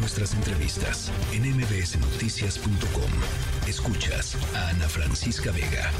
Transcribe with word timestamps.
nuestras 0.00 0.34
entrevistas 0.34 1.12
en 1.34 1.42
mbsnoticias.com. 1.42 3.10
Escuchas 3.68 4.34
a 4.56 4.70
Ana 4.70 4.88
Francisca 4.88 5.52
Vega. 5.52 5.90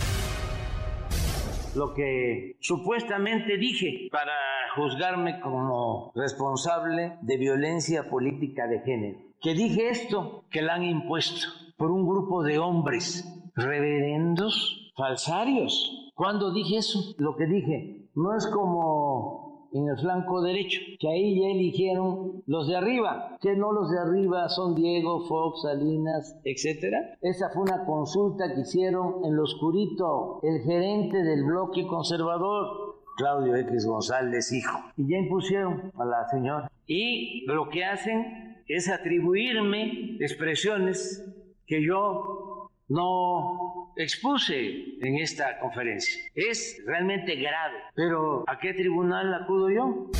Lo 1.74 1.92
que 1.92 2.56
supuestamente 2.60 3.58
dije 3.58 4.08
para 4.10 4.32
juzgarme 4.74 5.40
como 5.40 6.12
responsable 6.14 7.18
de 7.20 7.36
violencia 7.36 8.08
política 8.08 8.66
de 8.66 8.80
género. 8.80 9.18
Que 9.42 9.52
dije 9.52 9.90
esto, 9.90 10.44
que 10.50 10.62
la 10.62 10.74
han 10.74 10.84
impuesto 10.84 11.48
por 11.76 11.90
un 11.90 12.08
grupo 12.08 12.42
de 12.42 12.58
hombres 12.58 13.24
reverendos, 13.54 14.92
falsarios. 14.96 16.10
Cuando 16.14 16.52
dije 16.52 16.78
eso, 16.78 17.14
lo 17.18 17.36
que 17.36 17.46
dije, 17.46 18.08
no 18.14 18.36
es 18.36 18.46
como 18.46 19.49
en 19.72 19.88
el 19.88 19.98
flanco 19.98 20.42
derecho, 20.42 20.80
que 20.98 21.08
ahí 21.08 21.40
ya 21.40 21.48
eligieron 21.48 22.42
los 22.46 22.68
de 22.68 22.76
arriba, 22.76 23.36
que 23.40 23.54
no 23.56 23.72
los 23.72 23.90
de 23.90 23.98
arriba 23.98 24.48
son 24.48 24.74
Diego, 24.74 25.26
Fox, 25.26 25.62
Salinas, 25.62 26.36
etcétera. 26.44 27.18
Esa 27.20 27.50
fue 27.50 27.62
una 27.62 27.84
consulta 27.84 28.54
que 28.54 28.62
hicieron 28.62 29.24
en 29.24 29.36
lo 29.36 29.44
oscurito 29.44 30.40
el 30.42 30.60
gerente 30.62 31.22
del 31.22 31.44
bloque 31.44 31.86
conservador, 31.86 32.96
Claudio 33.16 33.56
X 33.56 33.86
González, 33.86 34.52
hijo. 34.52 34.78
Y 34.96 35.10
ya 35.10 35.18
impusieron 35.18 35.92
a 35.98 36.04
la 36.04 36.28
señora. 36.28 36.70
Y 36.86 37.44
lo 37.46 37.68
que 37.68 37.84
hacen 37.84 38.62
es 38.66 38.88
atribuirme 38.88 40.16
expresiones 40.20 41.24
que 41.66 41.84
yo 41.84 42.70
no 42.88 43.69
expuse 44.02 44.96
en 45.00 45.16
esta 45.16 45.58
conferencia. 45.58 46.22
Es 46.34 46.82
realmente 46.86 47.36
grave. 47.36 47.78
Pero 47.94 48.44
¿a 48.46 48.58
qué 48.58 48.72
tribunal 48.72 49.34
acudo 49.34 49.70
yo? 49.70 50.10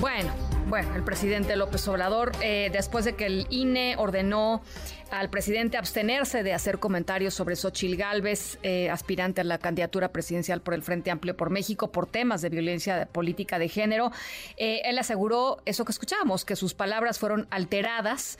Bueno, 0.00 0.32
bueno, 0.70 0.94
el 0.94 1.02
presidente 1.02 1.56
López 1.56 1.86
Obrador, 1.88 2.30
eh, 2.40 2.70
después 2.72 3.04
de 3.04 3.16
que 3.16 3.26
el 3.26 3.48
INE 3.50 3.96
ordenó 3.98 4.62
al 5.10 5.28
presidente 5.28 5.76
abstenerse 5.76 6.44
de 6.44 6.52
hacer 6.52 6.78
comentarios 6.78 7.34
sobre 7.34 7.56
Xochil 7.56 7.96
Gálvez, 7.96 8.60
eh, 8.62 8.88
aspirante 8.88 9.40
a 9.40 9.44
la 9.44 9.58
candidatura 9.58 10.12
presidencial 10.12 10.60
por 10.60 10.74
el 10.74 10.84
Frente 10.84 11.10
Amplio 11.10 11.36
por 11.36 11.50
México, 11.50 11.90
por 11.90 12.06
temas 12.06 12.40
de 12.42 12.50
violencia 12.50 13.08
política 13.10 13.58
de 13.58 13.68
género. 13.68 14.12
Eh, 14.56 14.82
él 14.84 14.96
aseguró 15.00 15.60
eso 15.64 15.84
que 15.84 15.90
escuchábamos, 15.90 16.44
que 16.44 16.54
sus 16.54 16.74
palabras 16.74 17.18
fueron 17.18 17.48
alteradas. 17.50 18.38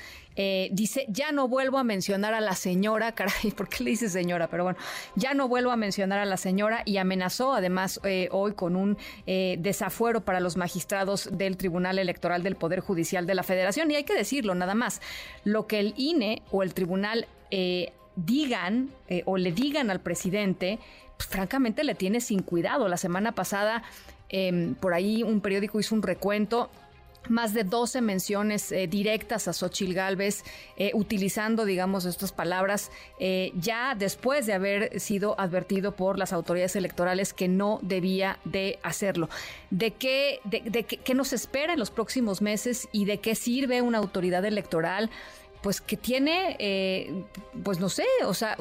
Dice, 0.70 1.04
ya 1.08 1.32
no 1.32 1.48
vuelvo 1.48 1.76
a 1.76 1.84
mencionar 1.84 2.32
a 2.32 2.40
la 2.40 2.54
señora, 2.54 3.12
caray, 3.14 3.50
¿por 3.54 3.68
qué 3.68 3.84
le 3.84 3.90
dice 3.90 4.08
señora? 4.08 4.48
Pero 4.48 4.62
bueno, 4.62 4.78
ya 5.14 5.34
no 5.34 5.48
vuelvo 5.48 5.70
a 5.70 5.76
mencionar 5.76 6.18
a 6.18 6.24
la 6.24 6.38
señora 6.38 6.80
y 6.86 6.96
amenazó 6.96 7.52
además 7.52 8.00
hoy 8.30 8.54
con 8.54 8.74
un 8.74 8.96
desafuero 9.26 10.24
para 10.24 10.40
los 10.40 10.56
magistrados 10.56 11.28
del 11.30 11.58
Tribunal 11.58 11.98
Electoral 11.98 12.19
del 12.20 12.56
Poder 12.56 12.80
Judicial 12.80 13.26
de 13.26 13.34
la 13.34 13.42
Federación. 13.42 13.90
Y 13.90 13.96
hay 13.96 14.04
que 14.04 14.14
decirlo, 14.14 14.54
nada 14.54 14.74
más, 14.74 15.00
lo 15.44 15.66
que 15.66 15.80
el 15.80 15.94
INE 15.96 16.42
o 16.50 16.62
el 16.62 16.74
tribunal 16.74 17.26
eh, 17.50 17.92
digan 18.16 18.90
eh, 19.08 19.22
o 19.24 19.36
le 19.36 19.52
digan 19.52 19.90
al 19.90 20.00
presidente, 20.00 20.78
pues, 21.16 21.28
francamente 21.28 21.84
le 21.84 21.94
tiene 21.94 22.20
sin 22.20 22.42
cuidado. 22.42 22.88
La 22.88 22.96
semana 22.96 23.32
pasada, 23.32 23.82
em, 24.28 24.74
por 24.74 24.94
ahí 24.94 25.22
un 25.22 25.40
periódico 25.40 25.80
hizo 25.80 25.94
un 25.94 26.02
recuento 26.02 26.70
más 27.28 27.54
de 27.54 27.64
12 27.64 28.00
menciones 28.00 28.72
eh, 28.72 28.86
directas 28.86 29.48
a 29.48 29.52
Xochil 29.52 29.94
Gálvez, 29.94 30.44
utilizando, 30.94 31.64
digamos, 31.64 32.06
estas 32.06 32.32
palabras, 32.32 32.90
ya 33.54 33.94
después 33.94 34.46
de 34.46 34.54
haber 34.54 34.98
sido 34.98 35.38
advertido 35.38 35.94
por 35.94 36.18
las 36.18 36.32
autoridades 36.32 36.74
electorales 36.74 37.34
que 37.34 37.48
no 37.48 37.78
debía 37.82 38.38
de 38.44 38.78
hacerlo. 38.82 39.28
¿De 39.70 39.92
qué, 39.92 40.40
de, 40.44 40.84
qué 40.84 41.14
nos 41.14 41.32
espera 41.32 41.74
en 41.74 41.78
los 41.78 41.90
próximos 41.90 42.40
meses 42.40 42.88
y 42.92 43.04
de 43.04 43.18
qué 43.18 43.34
sirve 43.34 43.82
una 43.82 43.98
autoridad 43.98 44.44
electoral? 44.44 45.10
Pues 45.62 45.80
que 45.80 45.96
tiene, 45.96 46.56
eh, 46.58 47.24
pues 47.64 47.80
no 47.80 47.88
sé, 47.88 48.04
o 48.24 48.32
sea, 48.32 48.56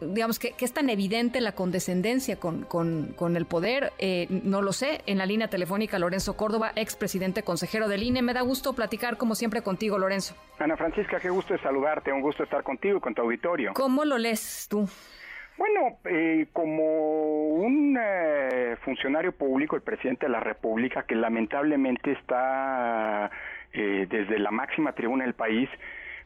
digamos 0.00 0.38
que, 0.38 0.54
es 0.60 0.72
tan 0.72 0.88
evidente 0.88 1.40
la 1.40 1.52
condescendencia 1.52 2.36
con, 2.36 2.62
con, 2.62 3.36
el 3.36 3.46
poder, 3.46 3.92
eh, 3.98 4.26
no 4.30 4.62
lo 4.62 4.72
sé. 4.72 5.00
En 5.06 5.18
la 5.18 5.26
línea 5.26 5.48
telefónica, 5.48 5.98
Lorenzo 5.98 6.36
Córdoba, 6.36 6.72
expresidente 6.76 7.42
consejero 7.42 7.88
del 7.88 8.02
INE. 8.02 8.22
Me 8.22 8.32
da 8.32 8.42
gusto 8.42 8.74
platicar 8.74 9.16
como 9.16 9.34
siempre 9.34 9.62
contigo, 9.62 9.98
Lorenzo. 9.98 10.36
Ana 10.58 10.76
Francisca, 10.76 11.18
qué 11.18 11.30
gusto 11.30 11.56
saludarte, 11.58 12.12
un 12.12 12.20
gusto 12.20 12.44
estar 12.44 12.62
contigo 12.62 12.98
y 12.98 13.00
con 13.00 13.14
tu 13.14 13.22
auditorio. 13.22 13.72
¿Cómo 13.74 14.04
lo 14.04 14.16
lees 14.18 14.68
tú? 14.70 14.88
Bueno, 15.56 15.98
eh, 16.04 16.46
como 16.52 17.48
un 17.48 17.98
funcionario 18.84 19.32
público, 19.32 19.76
el 19.76 19.82
presidente 19.82 20.26
de 20.26 20.32
la 20.32 20.40
República, 20.40 21.02
que 21.02 21.14
lamentablemente 21.14 22.12
está 22.12 23.30
desde 23.72 24.38
la 24.40 24.50
máxima 24.50 24.92
tribuna 24.92 25.24
del 25.24 25.34
país, 25.34 25.68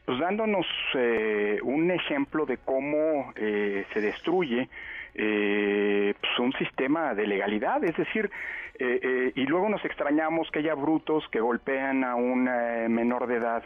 pues 0.05 0.19
dándonos 0.19 0.67
eh, 0.93 1.59
un 1.63 1.89
ejemplo 1.89 2.45
de 2.45 2.57
cómo 2.57 3.33
eh, 3.35 3.85
se 3.91 4.01
destruye 4.01 4.69
eh, 5.15 6.13
pues 6.19 6.39
un 6.39 6.53
sistema 6.53 7.15
de 7.15 7.25
legalidad, 7.25 7.83
es 7.83 7.95
decir, 7.97 8.29
y 8.77 9.45
luego 9.45 9.69
nos 9.69 9.85
extrañamos 9.85 10.51
que 10.51 10.59
haya 10.59 10.75
brutos 10.75 11.23
que 11.31 11.39
golpean 11.39 12.03
a 12.03 12.15
un 12.15 12.43
menor 12.93 13.25
de 13.25 13.35
edad 13.35 13.63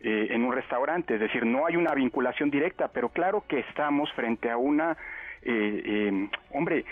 en 0.00 0.44
un 0.44 0.52
restaurante, 0.52 1.14
es 1.14 1.20
decir, 1.20 1.46
no 1.46 1.64
hay 1.64 1.76
una 1.76 1.94
vinculación 1.94 2.50
directa, 2.50 2.88
pero 2.88 3.08
claro 3.08 3.42
que 3.48 3.60
estamos 3.60 4.12
frente 4.12 4.50
a 4.50 4.58
una 4.58 4.98
hombre, 6.50 6.84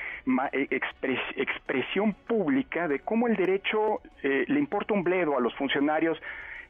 expresión 1.37 2.15
pública 2.27 2.89
de 2.89 3.01
cómo 3.01 3.27
el 3.29 3.37
derecho 3.37 4.01
le 4.23 4.59
importa 4.59 4.95
un 4.95 5.05
bledo 5.05 5.37
a 5.37 5.41
los 5.43 5.55
funcionarios 5.57 6.19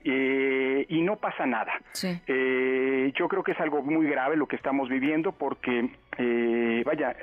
eh, 0.05 0.87
y 0.89 1.03
no 1.03 1.17
pasa 1.17 1.45
nada. 1.47 1.73
Eh, 2.27 3.13
yo 3.15 3.29
creo 3.29 3.43
que 3.43 3.53
es 3.53 3.61
algo 3.61 3.83
muy 3.83 4.07
grave 4.07 4.37
lo 4.37 4.47
que 4.47 4.57
estamos 4.57 4.89
viviendo 4.89 5.33
porque, 5.33 5.91
eh, 6.19 6.83
vaya, 6.87 7.17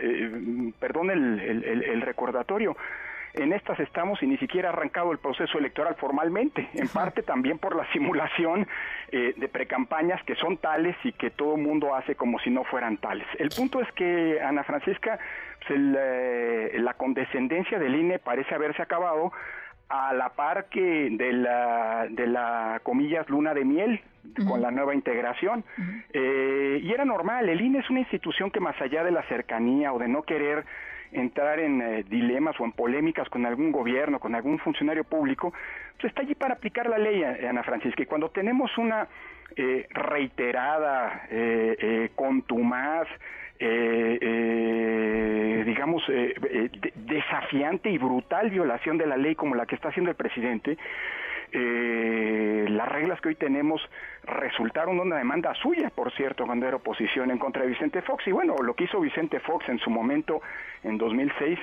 perdón 0.79 1.09
el, 1.09 2.01
recordatorio, 2.01 2.75
en 3.33 3.53
estas 3.53 3.79
estamos 3.79 4.21
y 4.23 4.27
ni 4.27 4.37
siquiera 4.37 4.69
ha 4.69 4.73
arrancado 4.73 5.11
el 5.11 5.17
proceso 5.17 5.57
electoral 5.57 5.95
formalmente, 5.95 6.69
en 6.73 6.87
parte 6.87 7.21
también 7.21 7.57
por 7.59 7.75
la 7.75 7.89
simulación 7.91 8.67
de 9.11 9.49
precampañas 9.49 10.23
que 10.23 10.35
son 10.35 10.57
tales 10.57 10.95
y 11.03 11.11
que 11.13 11.31
todo 11.31 11.55
el 11.55 11.61
mundo 11.61 11.95
hace 11.95 12.15
como 12.15 12.39
si 12.39 12.49
no 12.49 12.63
fueran 12.63 12.97
tales. 12.97 13.27
El 13.39 13.49
punto 13.49 13.81
es 13.81 13.91
que, 13.93 14.39
Ana 14.41 14.63
Francisca, 14.63 15.19
pues 15.67 15.79
la 15.79 16.93
condescendencia 16.93 17.79
del 17.79 17.95
INE 17.95 18.19
parece 18.19 18.55
haberse 18.55 18.81
acabado 18.81 19.31
a 19.89 20.13
la 20.13 20.29
par 20.29 20.65
que 20.65 21.09
de 21.11 21.33
la, 21.33 22.07
de 22.09 22.27
la 22.27 22.79
comillas 22.83 23.29
luna 23.29 23.53
de 23.53 23.65
miel 23.65 24.01
con 24.47 24.61
la 24.61 24.71
nueva 24.71 24.93
integración. 24.93 25.63
Eh, 26.11 26.79
y 26.81 26.91
era 26.91 27.05
normal, 27.05 27.47
el 27.47 27.61
INE 27.61 27.79
es 27.79 27.89
una 27.89 27.99
institución 27.99 28.51
que 28.51 28.59
más 28.59 28.79
allá 28.81 29.03
de 29.03 29.11
la 29.11 29.23
cercanía 29.23 29.93
o 29.93 29.99
de 29.99 30.07
no 30.07 30.23
querer 30.23 30.65
entrar 31.11 31.59
en 31.59 31.81
eh, 31.81 32.03
dilemas 32.03 32.59
o 32.59 32.65
en 32.65 32.71
polémicas 32.71 33.29
con 33.29 33.45
algún 33.45 33.71
gobierno, 33.71 34.19
con 34.19 34.35
algún 34.35 34.59
funcionario 34.59 35.03
público, 35.03 35.53
pues 35.99 36.11
está 36.11 36.21
allí 36.21 36.35
para 36.35 36.55
aplicar 36.55 36.89
la 36.89 36.97
ley, 36.97 37.21
eh, 37.21 37.47
Ana 37.47 37.63
Francisca. 37.63 38.03
Y 38.03 38.07
cuando 38.07 38.29
tenemos 38.29 38.75
una 38.77 39.07
reiterada, 39.91 41.29
contumaz, 42.15 43.07
eh, 43.59 44.17
eh, 44.21 45.63
digamos, 45.65 46.03
eh, 46.09 46.35
eh 46.49 46.69
desafiante 46.95 47.89
y 47.89 47.97
brutal 47.97 48.49
violación 48.49 48.97
de 48.97 49.07
la 49.07 49.17
ley 49.17 49.35
como 49.35 49.55
la 49.55 49.65
que 49.65 49.75
está 49.75 49.89
haciendo 49.89 50.11
el 50.11 50.17
presidente, 50.17 50.77
eh, 51.51 52.65
las 52.69 52.89
reglas 52.89 53.21
que 53.21 53.29
hoy 53.29 53.35
tenemos 53.35 53.81
resultaron 54.23 54.99
una 54.99 55.17
demanda 55.17 55.53
suya, 55.55 55.89
por 55.89 56.11
cierto, 56.11 56.45
cuando 56.45 56.67
era 56.67 56.77
oposición 56.77 57.31
en 57.31 57.37
contra 57.37 57.61
de 57.61 57.69
Vicente 57.69 58.01
Fox. 58.01 58.27
Y 58.27 58.31
bueno, 58.31 58.55
lo 58.61 58.73
que 58.73 58.85
hizo 58.85 58.99
Vicente 58.99 59.39
Fox 59.39 59.69
en 59.69 59.79
su 59.79 59.89
momento, 59.89 60.41
en 60.83 60.97
2006, 60.97 61.57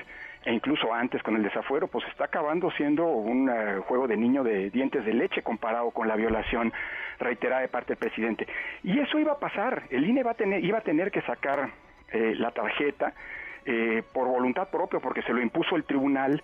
e 0.45 0.53
incluso 0.53 0.93
antes 0.93 1.23
con 1.23 1.37
el 1.37 1.43
desafuero, 1.43 1.89
pues 1.89 2.07
está 2.09 2.25
acabando 2.25 2.71
siendo 2.73 3.07
un 3.07 3.51
eh, 3.51 3.81
juego 3.87 4.09
de 4.09 4.17
niño 4.17 4.43
de 4.43 4.71
dientes 4.71 5.05
de 5.05 5.13
leche 5.13 5.43
comparado 5.43 5.91
con 5.91 6.09
la 6.09 6.17
violación 6.17 6.73
reiterada 7.19 7.61
de 7.61 7.69
parte 7.69 7.89
del 7.89 7.99
presidente. 7.99 8.47
Y 8.83 8.99
eso 8.99 9.19
iba 9.19 9.33
a 9.33 9.39
pasar, 9.39 9.83
el 9.91 10.07
INE 10.09 10.23
va 10.23 10.33
a 10.33 10.35
tener, 10.35 10.65
iba 10.65 10.79
a 10.79 10.83
tener 10.83 11.11
que 11.11 11.21
sacar 11.23 11.69
eh, 12.13 12.35
la 12.37 12.51
tarjeta 12.51 13.15
eh, 13.65 14.03
por 14.13 14.27
voluntad 14.27 14.69
propia, 14.69 15.01
porque 15.01 15.23
se 15.23 15.33
lo 15.33 15.41
impuso 15.41 15.77
el 15.77 15.85
tribunal, 15.85 16.43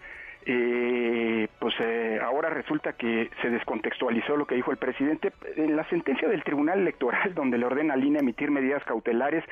pues 1.59 1.75
ahora 2.23 2.49
resulta 2.49 2.95
que 2.95 3.29
se 3.43 3.51
descontextualizó 3.51 4.35
lo 4.35 4.47
que 4.47 4.55
dijo 4.55 4.71
el 4.71 4.79
presidente. 4.79 5.31
En 5.57 5.77
la 5.77 5.87
sentencia 5.91 6.27
del 6.27 6.43
Tribunal 6.43 6.79
Electoral, 6.79 7.35
donde 7.35 7.59
le 7.59 7.67
ordena 7.67 7.95
al 7.95 8.03
INE 8.05 8.21
emitir 8.21 8.51
medidas 8.51 8.83
cautelares, 8.85 9.45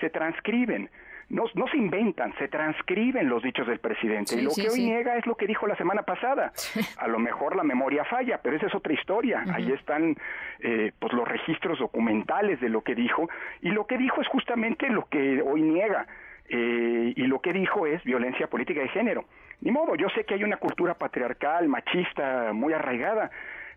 se 0.00 0.08
transcriben 0.08 0.88
no, 1.30 1.44
no 1.54 1.68
se 1.68 1.76
inventan, 1.76 2.34
se 2.38 2.48
transcriben 2.48 3.28
los 3.28 3.42
dichos 3.42 3.66
del 3.66 3.78
presidente. 3.78 4.34
y 4.34 4.42
lo 4.42 4.50
que 4.50 4.68
hoy 4.68 4.80
niega 4.80 5.16
es 5.16 5.26
lo 5.26 5.36
que 5.36 5.46
dijo 5.46 5.66
la 5.66 5.76
semana 5.76 6.02
pasada. 6.02 6.52
A 6.98 7.06
lo 7.06 7.18
mejor 7.18 7.56
la 7.56 7.62
memoria 7.62 8.04
falla, 8.04 8.40
pero 8.42 8.56
esa 8.56 8.66
es 8.66 8.74
otra 8.74 8.92
historia. 8.92 9.44
Ahí 9.54 9.70
están 9.72 10.16
eh, 10.58 10.92
pues 10.98 11.12
los 11.12 11.26
registros 11.26 11.78
documentales 11.78 12.60
de 12.60 12.68
lo 12.68 12.82
que 12.82 12.96
dijo. 12.96 13.30
Y 13.62 13.70
lo 13.70 13.86
que 13.86 13.96
dijo 13.96 14.20
es 14.20 14.28
justamente 14.28 14.88
lo 14.90 15.06
que 15.06 15.40
hoy 15.40 15.62
niega. 15.62 16.06
Eh, 16.48 17.12
y 17.14 17.22
lo 17.28 17.40
que 17.40 17.52
dijo 17.52 17.86
es 17.86 18.02
violencia 18.02 18.48
política 18.48 18.80
de 18.80 18.88
género. 18.88 19.24
Ni 19.60 19.70
modo, 19.70 19.94
yo 19.94 20.08
sé 20.10 20.24
que 20.24 20.34
hay 20.34 20.42
una 20.42 20.56
cultura 20.56 20.94
patriarcal, 20.94 21.68
machista, 21.68 22.52
muy 22.52 22.72
arraigada, 22.72 23.30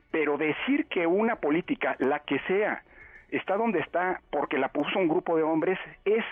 pero 0.10 0.38
decir 0.38 0.88
que 0.88 1.06
una 1.06 1.36
política, 1.36 1.96
la 2.00 2.20
que 2.20 2.40
sea, 2.48 2.82
está 3.30 3.58
donde 3.58 3.80
está 3.80 4.22
porque 4.32 4.58
la 4.58 4.70
puso 4.70 4.98
un 4.98 5.08
grupo 5.08 5.36
de 5.36 5.44
hombres 5.44 5.78
es 6.06 6.24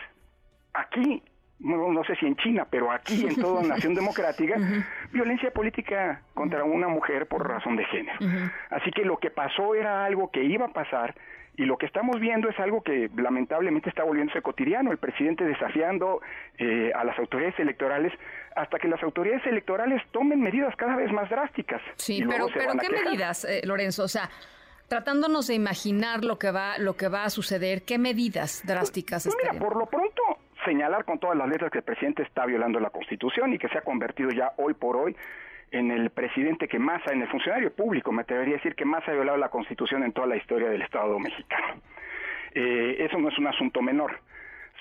aquí 0.81 1.23
no, 1.63 2.03
sé 2.05 2.15
si 2.15 2.25
en 2.25 2.35
China, 2.37 2.67
pero 2.69 2.91
aquí 2.91 3.25
en 3.25 3.35
toda 3.35 3.61
nación 3.67 3.93
democrática, 3.93 4.55
violencia 5.11 5.51
política 5.51 6.21
contra 6.33 6.63
una 6.63 6.87
mujer 6.87 7.27
por 7.27 7.47
razón 7.47 7.75
de 7.75 7.85
género. 7.85 8.17
Así 8.69 8.91
que 8.91 9.05
lo 9.05 9.17
que 9.17 9.29
pasó 9.29 9.75
era 9.75 10.05
algo 10.05 10.31
que 10.31 10.43
iba 10.43 10.65
a 10.65 10.73
pasar 10.73 11.15
y 11.57 11.65
lo 11.65 11.77
que 11.77 11.85
estamos 11.85 12.19
viendo 12.19 12.49
es 12.49 12.59
algo 12.59 12.81
que 12.81 13.09
lamentablemente 13.15 13.89
está 13.89 14.03
volviéndose 14.03 14.41
cotidiano, 14.41 14.91
el 14.91 14.97
presidente 14.97 15.43
desafiando 15.43 16.21
eh, 16.57 16.91
a 16.95 17.03
las 17.03 17.19
autoridades 17.19 17.59
electorales 17.59 18.13
hasta 18.55 18.79
que 18.79 18.87
las 18.87 19.03
autoridades 19.03 19.45
electorales 19.45 20.01
tomen 20.11 20.41
medidas 20.41 20.75
cada 20.77 20.95
vez 20.95 21.11
más 21.11 21.29
drásticas. 21.29 21.81
Sí, 21.97 22.23
pero, 22.27 22.47
pero 22.53 22.73
¿qué 22.77 22.89
medidas, 22.89 23.45
eh, 23.45 23.61
Lorenzo? 23.65 24.03
O 24.03 24.07
sea, 24.07 24.29
tratándonos 24.87 25.47
de 25.47 25.55
imaginar 25.55 26.23
lo 26.23 26.39
que 26.39 26.51
va 26.51 26.77
lo 26.77 26.95
que 26.95 27.09
va 27.09 27.25
a 27.25 27.29
suceder, 27.29 27.83
¿qué 27.83 27.97
medidas 27.97 28.63
drásticas? 28.65 29.25
Pues, 29.25 29.35
mira, 29.43 29.53
por 29.59 29.75
lo 29.75 29.85
pronto 29.85 30.21
señalar 30.65 31.05
con 31.05 31.19
todas 31.19 31.37
las 31.37 31.47
letras 31.47 31.71
que 31.71 31.79
el 31.79 31.83
presidente 31.83 32.23
está 32.23 32.45
violando 32.45 32.79
la 32.79 32.89
Constitución 32.89 33.53
y 33.53 33.57
que 33.57 33.69
se 33.69 33.77
ha 33.77 33.81
convertido 33.81 34.29
ya 34.31 34.53
hoy 34.57 34.73
por 34.73 34.95
hoy 34.95 35.15
en 35.71 35.89
el 35.89 36.09
presidente 36.09 36.67
que 36.67 36.79
más, 36.79 37.01
en 37.07 37.21
el 37.21 37.29
funcionario 37.29 37.73
público, 37.73 38.11
me 38.11 38.23
atrevería 38.23 38.55
a 38.55 38.57
decir 38.57 38.75
que 38.75 38.85
más 38.85 39.07
ha 39.07 39.13
violado 39.13 39.37
la 39.37 39.49
Constitución 39.49 40.03
en 40.03 40.11
toda 40.11 40.27
la 40.27 40.35
historia 40.35 40.69
del 40.69 40.81
Estado 40.81 41.17
mexicano. 41.17 41.81
Eh, 42.53 42.97
eso 42.99 43.17
no 43.17 43.29
es 43.29 43.37
un 43.37 43.47
asunto 43.47 43.81
menor. 43.81 44.19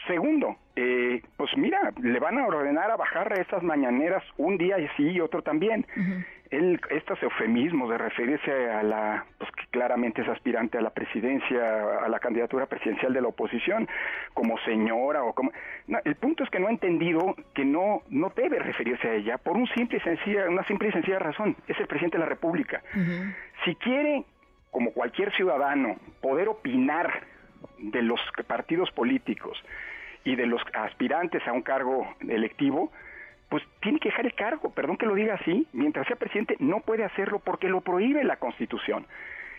Segundo, 0.07 0.57
eh, 0.77 1.23
pues 1.37 1.55
mira, 1.57 1.93
le 2.01 2.19
van 2.19 2.39
a 2.39 2.47
ordenar 2.47 2.91
a 2.91 2.97
bajar 2.97 3.33
a 3.33 3.41
estas 3.41 3.63
mañaneras 3.63 4.23
un 4.39 4.57
día 4.57 4.79
y 4.79 4.89
sí 4.97 5.11
y 5.11 5.21
otro 5.21 5.43
también. 5.43 5.87
Él, 6.51 6.81
estos 6.91 7.23
eufemismos 7.23 7.91
de 7.91 7.99
referirse 7.99 8.71
a 8.71 8.83
la, 8.83 9.25
pues 9.39 9.51
que 9.53 9.67
claramente 9.71 10.23
es 10.23 10.29
aspirante 10.29 10.79
a 10.79 10.81
la 10.81 10.91
presidencia, 10.91 11.99
a 12.05 12.09
la 12.09 12.19
candidatura 12.19 12.67
presidencial 12.67 13.13
de 13.13 13.21
la 13.21 13.29
oposición, 13.29 13.89
como 14.35 14.59
señora 14.61 15.23
o 15.23 15.33
como... 15.33 15.53
el 16.05 16.15
punto 16.17 16.43
es 16.43 16.51
que 16.51 16.59
no 16.59 16.67
ha 16.67 16.71
entendido 16.71 17.37
que 17.55 17.65
no, 17.65 18.03
no 18.09 18.33
debe 18.35 18.59
referirse 18.59 19.07
a 19.07 19.15
ella 19.15 19.39
por 19.39 19.57
un 19.57 19.69
simple 19.69 19.99
y 19.99 20.01
sencilla, 20.01 20.49
una 20.49 20.65
simple 20.65 20.89
y 20.89 20.93
sencilla 20.93 21.19
razón. 21.19 21.57
Es 21.69 21.79
el 21.79 21.87
presidente 21.87 22.17
de 22.17 22.25
la 22.25 22.29
República. 22.29 22.83
Si 23.65 23.75
quiere, 23.77 24.25
como 24.73 24.93
cualquier 24.93 25.33
ciudadano, 25.35 25.97
poder 26.21 26.49
opinar 26.49 27.23
de 27.79 28.03
los 28.03 28.21
partidos 28.47 28.91
políticos 28.91 29.63
y 30.25 30.37
de 30.37 30.47
los 30.47 30.63
aspirantes 30.75 31.47
a 31.47 31.53
un 31.53 31.63
cargo 31.63 32.07
electivo, 32.29 32.91
pues 33.49 33.65
tiene 33.81 33.99
que 33.99 34.11
dejar 34.11 34.27
el 34.27 34.35
cargo, 34.35 34.71
perdón 34.73 34.97
que 34.97 35.07
lo 35.07 35.15
diga 35.15 35.35
así, 35.35 35.67
mientras 35.73 36.07
sea 36.07 36.17
presidente 36.17 36.57
no 36.61 36.81
puede 36.81 37.05
hacerlo 37.05 37.41
porque 37.41 37.69
lo 37.69 37.81
prohíbe 37.81 38.23
la 38.25 38.37
Constitución. 38.37 39.07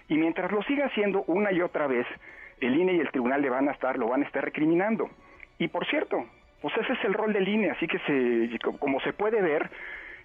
Y 0.07 0.15
mientras 0.15 0.51
lo 0.51 0.63
siga 0.63 0.85
haciendo 0.85 1.23
una 1.27 1.51
y 1.51 1.61
otra 1.61 1.87
vez, 1.87 2.07
el 2.61 2.75
INE 2.75 2.93
y 2.93 2.99
el 2.99 3.11
tribunal 3.11 3.41
le 3.41 3.49
van 3.49 3.67
a 3.67 3.71
estar, 3.71 3.97
lo 3.97 4.07
van 4.07 4.23
a 4.23 4.25
estar 4.25 4.43
recriminando. 4.43 5.09
Y 5.57 5.67
por 5.67 5.85
cierto, 5.87 6.25
pues 6.61 6.75
ese 6.77 6.93
es 6.93 7.03
el 7.03 7.13
rol 7.13 7.33
del 7.33 7.47
INE, 7.47 7.71
así 7.71 7.87
que 7.87 7.99
se, 7.99 8.59
como 8.79 8.99
se 9.01 9.13
puede 9.13 9.41
ver, 9.41 9.69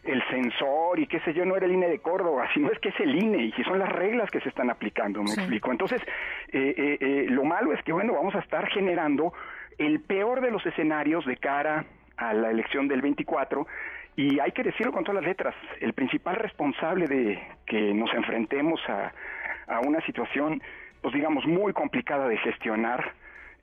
el 0.05 0.23
censor 0.31 0.99
y 0.99 1.07
qué 1.07 1.21
sé 1.21 1.35
yo, 1.35 1.45
no 1.45 1.57
era 1.57 1.67
el 1.67 1.73
INE 1.73 1.89
de 1.89 1.99
Córdoba, 1.99 2.49
sino 2.55 2.71
es 2.71 2.79
que 2.79 2.91
es 2.91 3.01
el 3.01 3.15
INE 3.15 3.53
y 3.57 3.65
son 3.65 3.79
las 3.79 3.89
reglas 3.89 4.31
que 4.31 4.41
se 4.41 4.49
están 4.49 4.71
aplicando, 4.71 5.23
me 5.23 5.33
explico. 5.33 5.73
Entonces, 5.73 6.01
eh, 6.53 6.75
eh, 6.77 6.99
eh, 7.01 7.27
lo 7.31 7.45
malo 7.45 7.73
es 7.73 7.83
que, 7.83 7.93
bueno, 7.93 8.15
vamos 8.15 8.35
a 8.35 8.41
estar 8.41 8.69
generando 8.69 9.33
el 9.79 10.01
peor 10.01 10.41
de 10.41 10.51
los 10.51 10.65
escenarios 10.67 11.25
de 11.27 11.37
cara 11.37 11.87
a 12.17 12.33
la 12.33 12.51
elección 12.51 12.89
del 12.89 13.03
24 13.03 13.67
y 14.17 14.41
hay 14.41 14.53
que 14.53 14.63
decirlo 14.63 14.93
con 14.93 15.05
todas 15.05 15.23
las 15.23 15.29
letras, 15.29 15.55
el 15.81 15.93
principal 15.93 16.37
responsable 16.37 17.07
de 17.07 17.39
que 17.67 17.93
nos 17.93 18.13
enfrentemos 18.15 18.81
a, 18.89 19.13
a 19.67 19.81
una 19.81 20.01
situación, 20.07 20.63
pues 21.03 21.15
digamos, 21.15 21.45
muy 21.47 21.75
complicada 21.75 22.27
de 22.27 22.39
gestionar, 22.39 23.13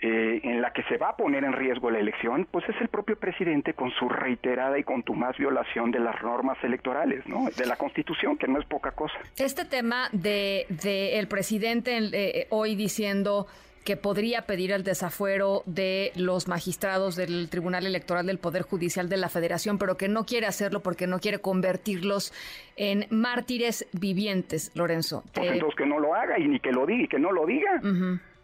eh, 0.06 0.42
en 0.44 0.62
la 0.62 0.74
que 0.74 0.84
se 0.84 0.98
va 0.98 1.12
a 1.12 1.16
poner 1.16 1.46
en 1.46 1.54
riesgo 1.54 1.90
la 1.90 1.98
elección, 1.98 2.46
pues 2.52 2.68
es 2.68 2.76
el 2.82 2.90
propio 2.90 3.18
presidente 3.18 3.74
con 3.74 3.90
su 3.92 4.10
reiterada 4.10 4.78
y 4.78 4.84
contumaz 4.84 5.38
violación 5.38 5.92
de 5.92 6.00
las 6.00 6.22
normas 6.22 6.58
electorales, 6.62 7.26
¿no? 7.26 7.46
De 7.56 7.66
la 7.66 7.78
Constitución, 7.78 8.38
que 8.38 8.46
no 8.50 8.60
es 8.60 8.66
poca 8.66 8.92
cosa. 8.92 9.14
Este 9.38 9.64
tema 9.64 10.10
de, 10.12 10.66
de 10.68 11.20
el 11.20 11.30
presidente 11.30 11.98
eh, 12.12 12.48
hoy 12.50 12.76
diciendo 12.76 13.48
que 13.84 13.98
podría 13.98 14.44
pedir 14.44 14.72
el 14.72 14.84
desafuero 14.84 15.64
de 15.66 16.12
los 16.16 16.48
magistrados 16.48 17.16
del 17.16 17.50
Tribunal 17.50 17.86
Electoral 17.86 18.26
del 18.26 18.38
Poder 18.38 18.64
Judicial 18.64 19.10
de 19.10 19.18
la 19.18 19.30
Federación, 19.30 19.78
pero 19.78 19.98
que 19.98 20.08
no 20.08 20.26
quiere 20.26 20.48
hacerlo 20.48 20.82
porque 20.82 21.08
no 21.08 21.20
quiere 21.20 21.40
convertirlos 21.40 22.34
en 22.78 23.06
mártires 23.10 23.88
vivientes, 23.92 24.72
Lorenzo. 24.76 25.24
Pues 25.34 25.52
entonces 25.52 25.78
que 25.78 25.86
no 25.86 26.00
lo 26.00 26.16
haga 26.16 26.40
y 26.40 26.48
ni 26.48 26.60
que 26.60 26.72
lo 26.72 26.86
diga 26.86 27.04
y 27.04 27.08
que 27.08 27.20
no 27.20 27.32
lo 27.32 27.46
diga. 27.46 27.82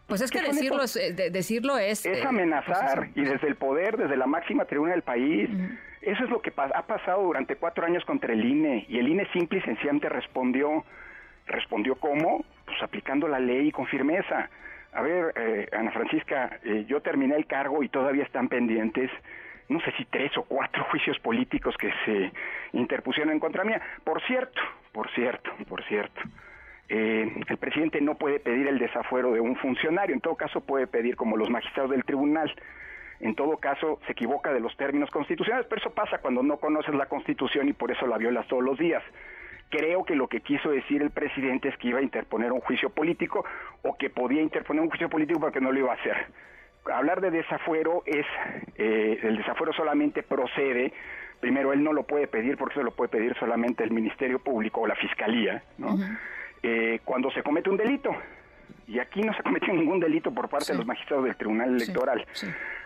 Pues 0.08 0.22
es 0.22 0.32
que 0.32 0.42
decirlo 0.42 0.84
es, 0.84 0.96
eh, 0.96 1.30
decirlo 1.32 1.78
es... 1.78 2.06
Es 2.06 2.18
eh, 2.18 2.28
amenazar 2.28 3.12
pues 3.14 3.18
y 3.18 3.22
desde 3.22 3.48
el 3.48 3.56
poder, 3.56 3.96
desde 3.96 4.18
la 4.18 4.26
máxima 4.26 4.66
tribuna 4.66 4.92
del 4.94 5.04
país. 5.04 5.50
Eso 6.02 6.24
es 6.24 6.30
lo 6.30 6.42
que 6.42 6.52
ha 6.56 6.82
pasado 6.84 7.24
durante 7.24 7.56
cuatro 7.56 7.86
años 7.86 8.04
contra 8.06 8.34
el 8.34 8.44
INE 8.44 8.86
y 8.90 8.98
el 8.98 9.08
INE 9.08 9.28
simple 9.32 9.60
y 9.60 9.62
sencillamente 9.62 10.10
respondió. 10.10 10.84
¿Respondió 11.46 11.96
cómo? 11.96 12.44
Pues 12.66 12.82
aplicando 12.82 13.28
la 13.28 13.40
ley 13.40 13.72
con 13.72 13.86
firmeza. 13.88 14.50
A 14.94 15.02
ver, 15.02 15.34
eh, 15.36 15.68
Ana 15.72 15.92
Francisca, 15.92 16.60
eh, 16.64 16.86
yo 16.88 17.02
terminé 17.02 17.36
el 17.36 17.46
cargo 17.46 17.84
y 17.84 17.90
todavía 17.90 18.24
están 18.24 18.48
pendientes, 18.48 19.12
no 19.68 19.80
sé 19.82 19.92
si 19.98 20.06
tres 20.06 20.36
o 20.38 20.44
cuatro 20.44 20.84
juicios 20.86 21.20
políticos 21.20 21.76
que 21.78 21.92
se 22.06 22.32
interpusieron 22.74 23.32
en 23.32 23.40
contra 23.40 23.64
mía. 23.64 23.82
Por 24.04 24.22
cierto, 24.24 24.60
por 24.92 25.10
cierto, 25.12 25.52
por 25.68 25.84
cierto, 25.84 26.22
eh, 26.90 27.32
el 27.48 27.58
presidente 27.58 28.02
no 28.02 28.16
puede 28.16 28.40
pedir 28.40 28.68
el 28.68 28.80
desafuero 28.80 29.32
de 29.32 29.40
un 29.40 29.56
funcionario, 29.58 30.16
en 30.16 30.22
todo 30.22 30.36
caso 30.36 30.62
puede 30.62 30.88
pedir 30.88 31.16
como 31.16 31.38
los 31.38 31.50
magistrados 31.50 31.92
del 31.92 32.04
tribunal. 32.04 32.52
En 33.20 33.36
todo 33.36 33.58
caso, 33.58 34.00
se 34.06 34.14
equivoca 34.14 34.52
de 34.54 34.62
los 34.62 34.76
términos 34.78 35.12
constitucionales, 35.12 35.68
pero 35.70 35.82
eso 35.82 35.92
pasa 35.92 36.20
cuando 36.20 36.42
no 36.42 36.58
conoces 36.58 36.96
la 36.96 37.06
constitución 37.06 37.68
y 37.68 37.74
por 37.74 37.92
eso 37.92 38.08
la 38.08 38.18
violas 38.18 38.48
todos 38.48 38.64
los 38.64 38.78
días. 38.78 39.04
Creo 39.70 40.04
que 40.04 40.16
lo 40.16 40.28
que 40.28 40.42
quiso 40.42 40.72
decir 40.72 41.02
el 41.02 41.12
presidente 41.12 41.70
es 41.70 41.78
que 41.78 41.90
iba 41.90 42.00
a 42.00 42.02
interponer 42.02 42.52
un 42.52 42.60
juicio 42.60 42.90
político 42.90 43.46
o 43.84 43.98
que 43.98 44.10
podía 44.10 44.42
interponer 44.42 44.82
un 44.82 44.90
juicio 44.90 45.10
político 45.10 45.40
porque 45.40 45.62
no 45.62 45.72
lo 45.72 45.80
iba 45.80 45.92
a 45.92 45.96
hacer. 45.96 46.28
Hablar 46.92 47.22
de 47.22 47.30
desafuero 47.30 48.02
es, 48.06 48.26
eh, 48.78 49.20
el 49.22 49.38
desafuero 49.38 49.72
solamente 49.74 50.24
procede, 50.24 50.92
primero 51.40 51.72
él 51.72 51.84
no 51.84 51.94
lo 51.94 52.04
puede 52.04 52.28
pedir 52.28 52.58
porque 52.58 52.74
eso 52.74 52.84
lo 52.84 52.92
puede 52.92 53.10
pedir 53.10 53.36
solamente 53.38 53.84
el 53.84 53.92
Ministerio 53.92 54.40
Público 54.40 54.82
o 54.82 54.88
la 54.88 54.96
Fiscalía, 54.96 55.62
¿no? 55.78 56.00
Eh, 56.64 57.00
cuando 57.06 57.30
se 57.32 57.44
comete 57.44 57.70
un 57.70 57.78
delito. 57.78 58.16
Y 58.88 58.98
aquí 58.98 59.22
no 59.22 59.34
se 59.36 59.44
cometió 59.44 59.72
ningún 59.74 60.00
delito 60.00 60.34
por 60.34 60.50
parte 60.50 60.72
de 60.72 60.80
los 60.80 60.88
magistrados 60.88 61.26
del 61.26 61.36
Tribunal 61.36 61.76
Electoral. 61.76 62.26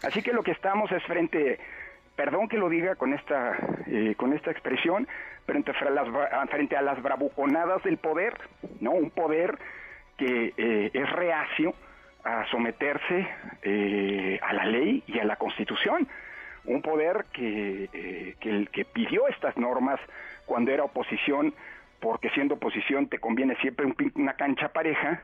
Así 0.03 0.21
que 0.21 0.33
lo 0.33 0.43
que 0.43 0.51
estamos 0.51 0.91
es 0.91 1.01
frente 1.03 1.59
perdón 2.15 2.47
que 2.47 2.57
lo 2.57 2.69
diga 2.69 2.95
con 2.95 3.13
esta, 3.13 3.57
eh, 3.87 4.15
con 4.17 4.33
esta 4.33 4.51
expresión, 4.51 5.07
pero 5.45 5.61
frente 6.49 6.77
a 6.77 6.81
las 6.81 7.01
bravuconadas 7.01 7.83
del 7.83 7.97
poder, 7.97 8.33
¿no? 8.79 8.91
Un 8.91 9.09
poder 9.09 9.57
que 10.17 10.53
eh, 10.55 10.91
es 10.93 11.11
reacio 11.11 11.73
a 12.23 12.45
someterse 12.47 13.27
eh, 13.63 14.39
a 14.41 14.53
la 14.53 14.65
ley 14.65 15.03
y 15.07 15.19
a 15.19 15.25
la 15.25 15.35
constitución. 15.35 16.07
Un 16.65 16.81
poder 16.81 17.25
que, 17.33 18.35
que, 18.39 18.67
que 18.71 18.85
pidió 18.85 19.27
estas 19.27 19.57
normas 19.57 19.99
cuando 20.45 20.71
era 20.71 20.85
oposición, 20.85 21.53
porque 21.99 22.29
siendo 22.29 22.55
oposición 22.55 23.07
te 23.07 23.19
conviene 23.19 23.55
siempre 23.57 23.85
una 24.15 24.33
cancha 24.33 24.69
pareja, 24.69 25.23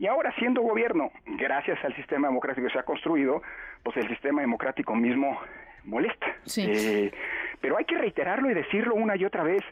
y 0.00 0.06
ahora 0.06 0.32
siendo 0.38 0.62
gobierno, 0.62 1.12
gracias 1.26 1.78
al 1.84 1.94
sistema 1.94 2.28
democrático 2.28 2.66
que 2.66 2.72
se 2.72 2.78
ha 2.78 2.84
construido, 2.84 3.42
pues 3.82 3.98
el 3.98 4.08
sistema 4.08 4.40
democrático 4.40 4.96
mismo 4.96 5.38
molesta. 5.84 6.26
Eh, 6.56 7.12
pero 7.60 7.76
hay 7.76 7.84
que 7.84 7.98
reiterarlo 7.98 8.50
y 8.50 8.54
decirlo 8.54 8.94
una 8.94 9.16
y 9.16 9.24
otra 9.24 9.42
vez, 9.42 9.62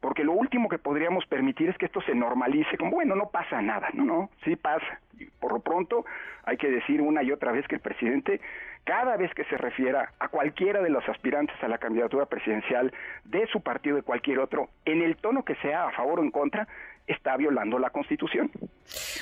porque 0.00 0.24
lo 0.24 0.32
último 0.32 0.68
que 0.68 0.78
podríamos 0.78 1.26
permitir 1.26 1.68
es 1.68 1.78
que 1.78 1.86
esto 1.86 2.00
se 2.02 2.14
normalice 2.14 2.76
como, 2.76 2.92
bueno, 2.92 3.14
no 3.14 3.30
pasa 3.30 3.60
nada, 3.62 3.88
no, 3.92 4.04
no, 4.04 4.30
sí 4.44 4.56
pasa. 4.56 5.00
por 5.40 5.52
lo 5.52 5.60
pronto 5.60 6.04
hay 6.44 6.56
que 6.56 6.70
decir 6.70 7.00
una 7.00 7.22
y 7.22 7.32
otra 7.32 7.52
vez 7.52 7.66
que 7.66 7.76
el 7.76 7.80
presidente, 7.80 8.40
cada 8.84 9.16
vez 9.16 9.32
que 9.34 9.44
se 9.44 9.56
refiera 9.56 10.12
a 10.18 10.28
cualquiera 10.28 10.80
de 10.80 10.90
los 10.90 11.06
aspirantes 11.08 11.56
a 11.62 11.68
la 11.68 11.78
candidatura 11.78 12.26
presidencial 12.26 12.92
de 13.24 13.46
su 13.48 13.60
partido, 13.60 13.96
de 13.96 14.02
cualquier 14.02 14.38
otro, 14.38 14.68
en 14.84 15.02
el 15.02 15.16
tono 15.16 15.44
que 15.44 15.56
sea 15.56 15.88
a 15.88 15.92
favor 15.92 16.20
o 16.20 16.22
en 16.22 16.30
contra, 16.30 16.68
está 17.06 17.36
violando 17.36 17.78
la 17.78 17.90
Constitución. 17.90 18.50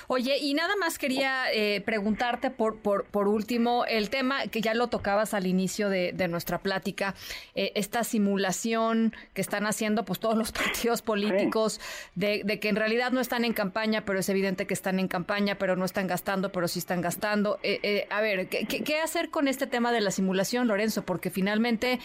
Oye, 0.06 0.38
y 0.38 0.54
nada 0.54 0.74
más 0.76 0.98
quería 0.98 1.50
eh, 1.52 1.80
preguntarte 1.80 2.50
por, 2.50 2.76
por, 2.78 3.04
por, 3.04 3.28
último 3.28 3.84
el 3.86 4.10
tema 4.10 4.46
que 4.48 4.60
ya 4.60 4.74
lo 4.74 4.88
tocabas 4.88 5.34
al 5.34 5.46
inicio 5.46 5.88
de, 5.88 6.12
nuestra 6.28 6.58
plática, 6.58 7.14
eh, 7.54 7.72
esta 7.74 8.02
simulación 8.02 9.14
que 9.34 9.40
están 9.40 9.66
haciendo 9.66 10.04
pues 10.04 10.20
todos 10.20 10.36
los 10.36 10.52
partidos 10.52 11.02
políticos 11.02 11.80
de, 12.14 12.42
que 12.60 12.68
en 12.68 12.76
realidad 12.76 13.12
no 13.12 13.20
están 13.20 13.44
en 13.44 13.52
campaña, 13.52 14.04
pero 14.04 14.18
es 14.18 14.28
evidente 14.28 14.66
que 14.66 14.74
están 14.74 14.98
en 14.98 15.08
campaña, 15.08 15.56
pero 15.56 15.76
no 15.76 15.84
están 15.84 16.06
gastando, 16.06 16.52
pero 16.52 16.68
sí 16.68 16.78
están 16.78 17.00
gastando. 17.00 17.58
Eh, 17.62 18.06
a 18.10 18.20
ver, 18.20 18.48
¿qué, 18.48 18.66
¿qué, 18.66 19.00
hacer 19.00 19.30
con 19.30 19.48
este 19.48 19.66
tema 19.66 19.92
de 19.92 20.00
la 20.00 20.10
simulación, 20.10 20.68
Lorenzo? 20.68 21.02
Porque 21.02 21.30
finalmente 21.30 21.98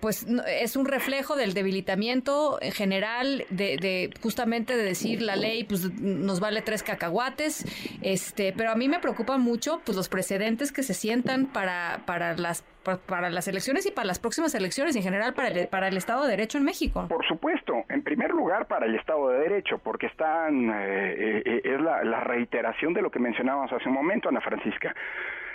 pues 0.00 0.26
es 0.48 0.74
un 0.74 0.84
reflejo 0.84 1.36
del 1.36 1.54
debilitamiento 1.54 2.58
en 2.60 2.72
general 2.72 3.46
de, 3.50 3.76
de 3.76 4.10
justamente 4.20 4.76
de 4.76 4.82
decir 4.82 5.21
la 5.22 5.36
ley 5.36 5.64
pues 5.64 5.92
nos 6.00 6.40
vale 6.40 6.62
tres 6.62 6.82
cacahuates, 6.82 7.64
este, 8.02 8.52
pero 8.56 8.70
a 8.70 8.74
mí 8.74 8.88
me 8.88 8.98
preocupa 8.98 9.38
mucho 9.38 9.80
pues 9.84 9.96
los 9.96 10.08
precedentes 10.08 10.72
que 10.72 10.82
se 10.82 10.94
sientan 10.94 11.46
para, 11.46 12.02
para 12.06 12.36
las 12.36 12.64
para 13.06 13.30
las 13.30 13.46
elecciones 13.46 13.86
y 13.86 13.92
para 13.92 14.06
las 14.06 14.18
próximas 14.18 14.54
elecciones 14.56 14.96
en 14.96 15.04
general 15.04 15.34
para 15.34 15.48
el, 15.48 15.68
para 15.68 15.86
el 15.86 15.96
Estado 15.96 16.24
de 16.24 16.30
Derecho 16.30 16.58
en 16.58 16.64
México. 16.64 17.06
Por 17.08 17.24
supuesto, 17.26 17.84
en 17.88 18.02
primer 18.02 18.30
lugar 18.30 18.66
para 18.66 18.86
el 18.86 18.96
Estado 18.96 19.28
de 19.28 19.38
Derecho, 19.38 19.78
porque 19.78 20.06
están 20.06 20.68
eh, 20.70 21.42
eh, 21.44 21.60
es 21.64 21.80
la, 21.80 22.02
la 22.02 22.20
reiteración 22.20 22.92
de 22.92 23.02
lo 23.02 23.10
que 23.10 23.20
mencionábamos 23.20 23.72
hace 23.72 23.88
un 23.88 23.94
momento, 23.94 24.28
Ana 24.28 24.40
Francisca. 24.40 24.94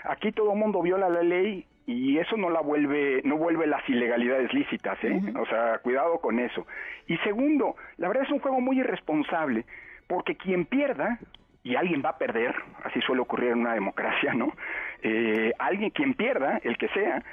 Aquí 0.05 0.31
todo 0.31 0.53
el 0.53 0.59
mundo 0.59 0.81
viola 0.81 1.09
la 1.09 1.21
ley 1.21 1.65
y 1.87 2.19
eso 2.19 2.35
no 2.35 2.49
la 2.49 2.59
vuelve 2.59 3.21
no 3.23 3.37
vuelve 3.37 3.65
las 3.65 3.87
ilegalidades 3.89 4.53
lícitas, 4.53 5.01
¿eh? 5.03 5.21
O 5.39 5.45
sea, 5.45 5.79
cuidado 5.79 6.19
con 6.19 6.37
eso. 6.37 6.67
Y 7.07 7.17
segundo, 7.19 7.77
la 7.95 8.09
verdad 8.09 8.25
es 8.25 8.31
un 8.31 8.39
juego 8.39 8.59
muy 8.59 8.79
irresponsable 8.79 9.65
porque 10.07 10.35
quien 10.35 10.65
pierda, 10.65 11.17
y 11.63 11.75
alguien 11.75 12.01
va 12.05 12.11
a 12.11 12.17
perder, 12.17 12.55
así 12.83 13.01
suele 13.01 13.21
ocurrir 13.21 13.51
en 13.51 13.59
una 13.59 13.73
democracia, 13.73 14.33
¿no? 14.33 14.53
Eh, 15.01 15.53
alguien, 15.59 15.89
quien 15.91 16.13
pierda, 16.13 16.59
el 16.63 16.77
que 16.77 16.89
sea, 16.89 17.23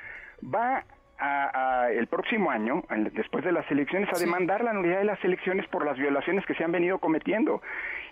va 0.43 0.85
a, 1.19 1.89
el 1.91 2.07
próximo 2.07 2.51
año, 2.51 2.83
después 3.13 3.45
de 3.45 3.53
las 3.53 3.71
elecciones, 3.71 4.09
a 4.15 4.19
demandar 4.19 4.65
la 4.65 4.73
nulidad 4.73 4.99
de 4.99 5.05
las 5.05 5.23
elecciones 5.25 5.67
por 5.69 5.85
las 5.85 5.97
violaciones 5.97 6.45
que 6.47 6.55
se 6.55 6.65
han 6.65 6.73
venido 6.73 6.99
cometiendo. 6.99 7.63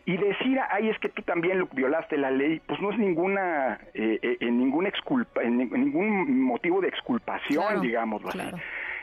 Y 0.05 0.17
decir, 0.17 0.59
ay, 0.71 0.89
es 0.89 0.99
que 0.99 1.09
tú 1.09 1.23
también 1.23 1.69
violaste 1.73 2.17
la 2.17 2.31
ley, 2.31 2.61
pues 2.67 2.81
no 2.81 2.91
es 2.91 2.99
ninguna, 2.99 3.79
eh, 3.95 4.19
eh 4.21 4.37
en 4.41 4.59
ningún 4.59 4.87
exculpa, 4.87 5.43
en 5.43 5.59
ningún 5.59 6.43
motivo 6.43 6.81
de 6.81 6.89
exculpación, 6.89 7.81
digámoslo 7.81 8.31
así. 8.31 8.51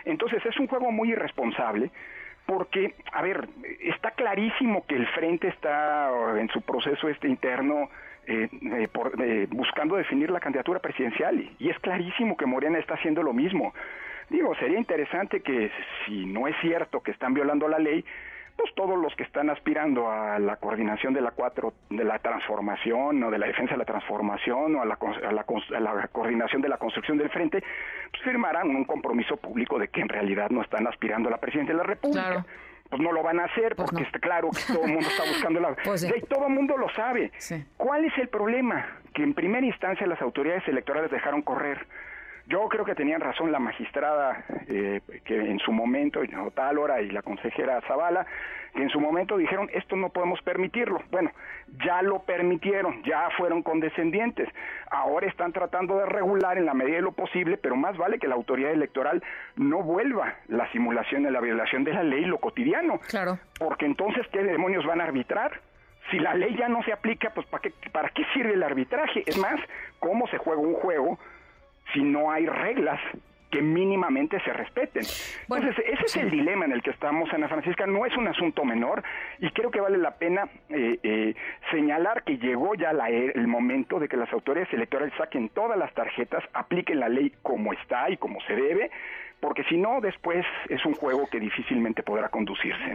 Entonces 0.06 0.46
es 0.46 0.58
un 0.60 0.68
juego 0.68 0.92
muy 0.92 1.12
irresponsable 1.12 1.90
porque, 2.50 2.96
a 3.14 3.22
ver, 3.22 3.48
está 3.80 4.10
clarísimo 4.10 4.84
que 4.88 4.96
el 4.96 5.06
frente 5.10 5.50
está 5.50 6.10
en 6.36 6.50
su 6.50 6.64
proceso 6.64 7.08
este 7.08 7.28
interno 7.28 7.92
eh, 8.26 8.50
eh, 8.52 8.88
por, 8.92 9.14
eh, 9.22 9.46
buscando 9.52 9.96
definir 9.96 10.32
la 10.32 10.40
candidatura 10.40 10.80
presidencial 10.80 11.40
y, 11.60 11.70
es 11.70 11.78
clarísimo 11.78 12.36
que 12.36 12.48
Morena 12.48 12.80
está 12.80 12.96
haciendo 12.96 13.22
lo 13.22 13.34
mismo. 13.34 13.72
Digo, 14.32 14.56
sería 14.56 14.80
interesante 14.80 15.42
que 15.42 15.70
si 16.06 16.26
no 16.26 16.48
es 16.48 16.56
cierto 16.60 17.02
que 17.02 17.12
están 17.12 17.36
violando 17.36 17.68
la 17.68 17.78
ley, 17.78 18.04
pues 18.60 18.76
todos 18.76 19.00
los 19.00 19.16
que 19.16 19.24
están 19.24 19.50
aspirando 19.50 20.12
a 20.12 20.38
la 20.38 20.58
coordinación 20.58 21.14
de 21.14 21.22
la 21.22 21.32
cuatro, 21.32 21.74
de 21.90 22.04
la 22.04 22.20
transformación 22.20 23.24
o 23.24 23.32
de 23.32 23.38
la 23.38 23.48
defensa 23.48 23.76
de 23.76 23.78
la 23.78 23.86
transformación 23.86 24.76
o 24.76 24.82
a 24.82 24.86
la, 24.86 24.98
a 25.00 25.32
la, 25.32 25.46
a 25.78 25.80
la 25.80 26.08
coordinación 26.10 26.62
de 26.62 26.68
la 26.68 26.78
construcción 26.78 27.18
del 27.18 27.30
frente, 27.30 27.64
pues 28.12 28.22
firmarán 28.22 28.70
un 28.70 28.84
compromiso 28.84 29.38
público 29.38 29.80
de 29.80 29.88
que 29.88 30.02
en 30.02 30.10
realidad 30.10 30.50
no 30.50 30.62
están 30.62 30.86
aspirando 30.88 31.30
a 31.30 31.32
la 31.32 31.38
presidencia 31.38 31.74
de 31.74 31.78
la 31.78 31.86
República. 31.86 32.46
Pues 32.90 33.02
no 33.02 33.14
lo 33.14 33.24
van 33.24 33.40
a 33.40 33.46
hacer 33.46 33.76
pues 33.76 33.90
porque 33.90 34.04
está 34.04 34.20
claro 34.20 34.50
que 34.50 34.74
todo 34.74 34.84
el 34.84 34.92
mundo 34.92 35.08
está 35.08 35.24
buscando 35.24 35.60
la... 35.62 35.76
Pues 35.84 36.06
todo 36.28 36.48
el 36.48 36.54
mundo 36.54 36.76
lo 36.76 36.90
sabe. 36.90 37.32
¿Cuál 37.78 38.04
es 38.04 38.18
el 38.18 38.28
problema? 38.28 39.00
Que 39.14 39.24
en 39.24 39.34
primera 39.36 39.66
instancia 39.66 40.06
las 40.06 40.22
autoridades 40.22 40.68
electorales 40.68 41.12
dejaron 41.12 41.44
correr 41.44 41.88
yo 42.50 42.68
creo 42.68 42.84
que 42.84 42.96
tenían 42.96 43.22
razón 43.22 43.52
la 43.52 43.60
magistrada 43.60 44.44
eh, 44.68 45.02
que 45.24 45.36
en 45.36 45.60
su 45.60 45.72
momento, 45.72 46.22
tal 46.56 46.80
hora, 46.80 47.02
y 47.02 47.12
la 47.12 47.22
consejera 47.22 47.80
Zavala, 47.88 48.26
que 48.74 48.82
en 48.82 48.90
su 48.90 49.00
momento 49.00 49.38
dijeron 49.38 49.70
esto 49.72 49.96
no 49.96 50.10
podemos 50.10 50.42
permitirlo. 50.42 51.02
Bueno, 51.12 51.32
ya 51.86 52.02
lo 52.02 52.24
permitieron, 52.24 53.04
ya 53.04 53.30
fueron 53.38 53.62
condescendientes. 53.62 54.50
Ahora 54.90 55.28
están 55.28 55.54
tratando 55.54 55.98
de 56.00 56.08
regular 56.08 56.58
en 56.58 56.66
la 56.66 56.74
medida 56.74 56.96
de 56.98 57.04
lo 57.04 57.12
posible, 57.12 57.58
pero 57.58 57.76
más 57.76 57.96
vale 57.98 58.18
que 58.18 58.28
la 58.28 58.36
autoridad 58.36 58.72
electoral 58.72 59.24
no 59.56 59.84
vuelva 59.84 60.36
la 60.48 60.72
simulación 60.72 61.24
de 61.24 61.32
la 61.32 61.42
violación 61.42 61.84
de 61.84 61.94
la 61.94 62.04
ley 62.04 62.26
lo 62.26 62.40
cotidiano. 62.40 63.00
Claro. 63.10 63.38
Porque 63.60 63.86
entonces, 63.86 64.26
¿qué 64.32 64.44
demonios 64.44 64.86
van 64.86 65.02
a 65.02 65.04
arbitrar? 65.04 65.62
Si 66.10 66.18
la 66.18 66.34
ley 66.34 66.56
ya 66.58 66.68
no 66.68 66.82
se 66.82 66.92
aplica, 66.92 67.30
pues 67.30 67.46
¿para 67.46 67.62
qué, 67.62 67.74
¿para 67.92 68.10
qué 68.10 68.26
sirve 68.34 68.54
el 68.54 68.64
arbitraje? 68.64 69.24
Es 69.28 69.38
más, 69.38 69.60
¿cómo 70.00 70.28
se 70.28 70.40
juega 70.40 70.60
un 70.60 70.74
juego? 70.74 71.20
Si 71.94 72.02
no 72.02 72.32
hay 72.32 72.46
reglas 72.46 73.00
que 73.52 73.62
mínimamente 73.62 74.40
se 74.42 74.54
respeten. 74.54 75.04
Entonces, 75.42 75.76
ese 75.86 76.06
es 76.06 76.18
el 76.18 76.30
dilema 76.30 76.66
en 76.66 76.72
el 76.72 76.82
que 76.82 76.92
estamos, 76.92 77.32
Ana 77.34 77.48
Francisca. 77.48 77.88
No 77.88 78.06
es 78.06 78.16
un 78.16 78.28
asunto 78.28 78.64
menor 78.64 79.04
y 79.40 79.50
creo 79.52 79.72
que 79.72 79.82
vale 79.82 79.98
la 79.98 80.12
pena 80.12 80.44
eh, 80.70 81.00
eh, 81.02 81.36
señalar 81.72 82.24
que 82.24 82.38
llegó 82.38 82.76
ya 82.76 82.94
la, 82.94 83.10
e, 83.10 83.32
el 83.34 83.48
momento 83.48 84.00
de 84.00 84.08
que 84.08 84.18
las 84.18 84.32
autoridades 84.32 84.72
electorales 84.74 85.14
saquen 85.18 85.50
todas 85.50 85.78
las 85.78 85.94
tarjetas, 85.94 86.44
apliquen 86.54 87.00
la 87.00 87.10
ley 87.10 87.34
como 87.42 87.74
está 87.74 88.10
y 88.10 88.18
como 88.18 88.40
se 88.42 88.54
debe, 88.54 88.92
porque 89.40 89.64
si 89.64 89.78
no, 89.78 90.02
después 90.02 90.46
es 90.68 90.86
un 90.86 90.94
juego 90.94 91.28
que 91.32 91.40
difícilmente 91.40 92.04
podrá 92.04 92.30
conducirse. 92.30 92.94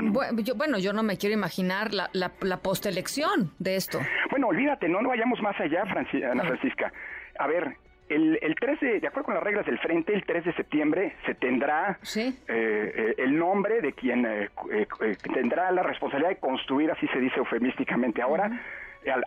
Bueno, 0.54 0.78
yo, 0.78 0.92
no 0.92 1.02
me 1.02 1.16
quiero 1.16 1.34
imaginar 1.34 1.94
la, 1.94 2.10
la, 2.12 2.56
postelección 2.58 3.52
de 3.58 3.76
esto. 3.76 3.98
Bueno, 4.30 4.48
olvídate, 4.48 4.88
no, 4.88 5.00
no 5.00 5.08
vayamos 5.08 5.40
más 5.40 5.58
allá, 5.58 5.82
Ana 5.82 6.44
Francisca. 6.44 6.92
A 7.38 7.46
ver, 7.46 7.76
el, 8.08 8.38
el 8.42 8.54
3 8.54 8.80
de, 8.80 9.00
de 9.00 9.06
acuerdo 9.06 9.26
con 9.26 9.34
las 9.34 9.42
reglas 9.42 9.64
del 9.66 9.78
frente, 9.78 10.12
el 10.12 10.24
3 10.24 10.44
de 10.44 10.52
septiembre 10.54 11.16
se 11.24 11.34
tendrá 11.34 11.98
eh, 12.16 12.32
eh, 12.48 13.14
el 13.18 13.38
nombre 13.38 13.80
de 13.80 13.92
quien 13.92 14.26
eh, 14.26 14.50
tendrá 15.32 15.70
la 15.70 15.82
responsabilidad 15.82 16.30
de 16.30 16.36
construir, 16.36 16.90
así 16.90 17.06
se 17.08 17.18
dice 17.18 17.36
eufemísticamente 17.38 18.20
ahora, 18.20 18.50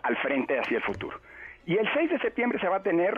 al, 0.02 0.16
frente 0.18 0.58
hacia 0.58 0.76
el 0.76 0.82
futuro. 0.82 1.20
Y 1.66 1.76
el 1.76 1.88
6 1.92 2.10
de 2.10 2.18
septiembre 2.20 2.58
se 2.60 2.68
va 2.68 2.76
a 2.76 2.82
tener 2.82 3.14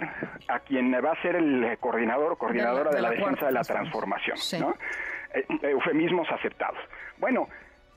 a 0.49 0.59
quien 0.61 0.93
va 0.93 1.13
a 1.13 1.23
ser 1.23 1.37
el 1.37 1.77
coordinador 1.79 2.33
o 2.33 2.37
coordinadora 2.37 2.91
de 2.91 3.01
la, 3.01 3.11
defensa 3.11 3.47
de 3.47 3.53
la 3.53 3.63
transformación, 3.63 4.37
¿no? 4.61 4.75
eufemismos 5.63 6.29
aceptados. 6.33 6.79
Bueno, 7.19 7.49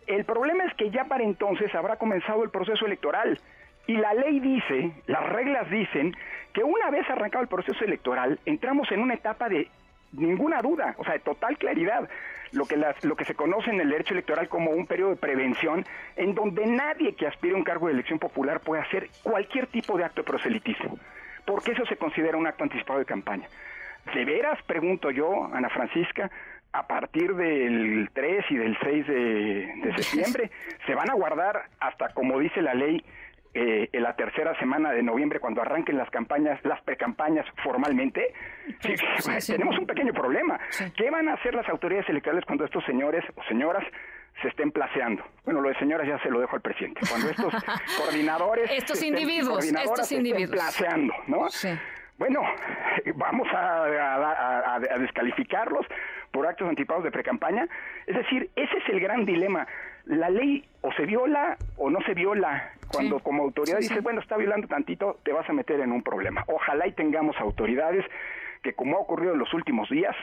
el 0.06 0.26
problema 0.26 0.66
es 0.66 0.74
que 0.76 0.92
ya 0.92 1.06
para 1.06 1.24
entonces 1.24 1.74
habrá 1.74 1.96
comenzado 1.96 2.44
el 2.44 2.52
proceso 2.52 2.86
electoral 2.86 3.40
y 3.88 3.98
la 3.98 4.14
ley 4.14 4.40
dice, 4.40 4.92
las 5.08 5.28
reglas 5.30 5.70
dicen, 5.70 6.16
que 6.54 6.64
una 6.64 6.90
vez 6.90 7.10
arrancado 7.10 7.42
el 7.42 7.50
proceso 7.50 7.84
electoral, 7.84 8.40
entramos 8.46 8.92
en 8.92 9.02
una 9.02 9.16
etapa 9.16 9.50
de 9.50 9.68
ninguna 10.14 10.62
duda, 10.62 10.96
o 10.98 11.04
sea, 11.04 11.14
de 11.14 11.20
total 11.20 11.58
claridad, 11.58 12.08
lo 12.52 12.66
que, 12.66 12.78
las, 12.78 13.04
lo 13.04 13.16
que 13.16 13.26
se 13.26 13.34
conoce 13.34 13.72
en 13.72 13.82
el 13.82 13.90
derecho 13.90 14.14
electoral 14.14 14.48
como 14.48 14.72
un 14.72 14.86
periodo 14.86 15.10
de 15.12 15.16
prevención, 15.16 15.86
en 16.16 16.36
donde 16.36 16.66
nadie 16.68 17.16
que 17.16 17.28
aspire 17.28 17.56
a 17.56 17.58
un 17.58 17.64
cargo 17.64 17.88
de 17.88 17.94
elección 17.94 18.20
popular 18.20 18.60
puede 18.60 18.84
hacer 18.84 19.10
cualquier 19.24 19.68
tipo 19.68 19.98
de 19.98 20.06
acto 20.06 20.22
de 20.22 20.28
proselitismo, 20.28 20.98
porque 21.46 21.72
eso 21.72 21.86
se 21.88 21.98
considera 21.98 22.38
un 22.38 22.48
acto 22.48 22.64
anticipado 22.64 23.00
de 23.00 23.06
campaña. 23.06 23.48
¿De 24.14 24.24
veras, 24.24 24.62
pregunto 24.64 25.10
yo, 25.10 25.46
Ana 25.52 25.70
Francisca, 25.70 26.30
a 26.74 26.88
partir 26.88 27.36
del 27.36 28.10
3 28.14 28.46
y 28.50 28.56
del 28.58 28.78
6 28.82 29.08
de, 29.08 29.74
de 29.78 30.04
septiembre, 30.04 30.52
se 30.86 30.94
van 30.94 31.10
a 31.10 31.14
guardar 31.14 31.64
hasta, 31.80 32.10
como 32.10 32.40
dice 32.40 32.62
la 32.62 32.74
ley, 32.74 33.04
eh, 33.56 33.90
en 33.92 34.02
la 34.02 34.16
tercera 34.16 34.58
semana 34.58 34.92
de 34.92 35.04
noviembre, 35.04 35.40
cuando 35.40 35.62
arranquen 35.62 35.98
las 35.98 36.10
campañas, 36.10 36.60
las 36.64 36.82
precampañas 36.82 37.46
formalmente, 37.64 38.34
tenemos 39.48 39.78
un 39.78 39.86
pequeño 39.86 40.12
problema. 40.14 40.60
¿Qué 40.96 41.12
van 41.12 41.30
a 41.30 41.34
hacer 41.34 41.54
las 41.54 41.68
autoridades 41.70 42.10
electorales 42.10 42.46
cuando 42.46 42.66
estos 42.66 42.84
señores 42.86 43.24
o 43.36 43.44
señoras 43.44 43.84
se 44.42 44.48
estén 44.48 44.72
placeando? 44.72 45.24
Bueno, 45.46 45.62
lo 45.62 45.70
de 45.70 45.76
señoras 45.78 46.08
ya 46.08 46.18
se 46.24 46.30
lo 46.30 46.40
dejo 46.40 46.56
al 46.56 46.62
presidente. 46.62 47.02
Cuando 47.08 47.30
estos 47.30 47.54
coordinadores, 47.98 48.72
estos 48.72 49.04
individuos, 49.04 49.64
estos 49.66 50.12
individuos, 50.12 50.52
placeando, 50.52 51.14
¿no? 51.28 51.48
Bueno, 52.18 52.42
vamos 53.16 53.48
a, 53.54 54.76
a 54.76 54.98
descalificarlos 54.98 55.86
por 56.34 56.46
actos 56.48 56.68
anticipados 56.68 57.06
de 57.06 57.12
precampaña. 57.12 57.70
Es 58.06 58.16
decir, 58.18 58.50
ese 58.58 58.78
es 58.78 58.90
el 58.90 59.00
gran 59.00 59.24
dilema 59.24 59.66
la 60.06 60.30
ley 60.30 60.66
o 60.82 60.92
se 60.94 61.06
viola 61.06 61.58
o 61.78 61.90
no 61.90 62.02
se 62.02 62.14
viola. 62.14 62.72
Cuando 62.92 63.20
como 63.20 63.44
autoridad 63.44 63.80
dice, 63.80 64.02
bueno, 64.02 64.20
está 64.20 64.38
violando 64.38 64.68
tantito, 64.68 65.20
te 65.24 65.32
vas 65.32 65.50
a 65.50 65.54
meter 65.54 65.80
en 65.80 65.92
un 65.92 66.04
problema. 66.04 66.44
Ojalá 66.48 66.86
y 66.88 66.92
tengamos 66.92 67.36
autoridades 67.38 68.06
que, 68.62 68.74
como 68.74 68.98
ha 68.98 69.00
ocurrido 69.00 69.34
en 69.34 69.40
los 69.40 69.54
últimos 69.54 69.90
días, 69.90 70.16